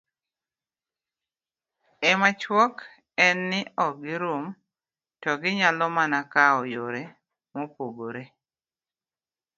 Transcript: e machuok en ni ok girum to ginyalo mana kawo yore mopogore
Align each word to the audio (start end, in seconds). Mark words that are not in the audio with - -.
e 2.09 2.11
machuok 2.21 2.75
en 3.25 3.37
ni 3.49 3.59
ok 3.85 3.95
girum 4.05 4.43
to 5.21 5.31
ginyalo 5.41 5.85
mana 5.97 6.19
kawo 6.33 6.61
yore 6.75 7.03
mopogore 7.53 8.23